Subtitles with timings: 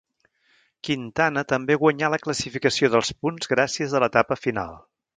[0.87, 4.79] Quintana també guanyà la classificació dels punts gràcies a l'etapa final.